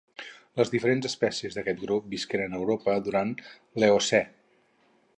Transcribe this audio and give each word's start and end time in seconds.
Les 0.59 0.71
diferents 0.75 1.07
espècies 1.09 1.59
d'aquest 1.59 1.83
grup 1.83 2.09
visqueren 2.15 2.57
a 2.57 2.63
Europa 2.63 2.99
durant 3.09 3.39
l'Eocè. 3.83 4.27